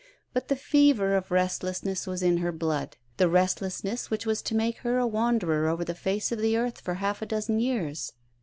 [0.33, 4.77] But the fever of restlessness was in her blood the restlessness which was to make
[4.79, 8.11] her a wanderer over the face of the earth for half a dozen years.